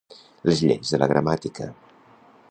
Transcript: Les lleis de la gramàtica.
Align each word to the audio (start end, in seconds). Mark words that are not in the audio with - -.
Les 0.49 0.61
lleis 0.63 0.93
de 0.95 0.99
la 1.03 1.09
gramàtica. 1.11 1.67